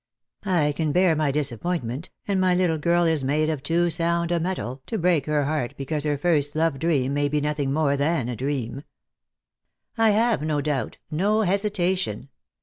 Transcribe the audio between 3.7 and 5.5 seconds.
sound a metal to break her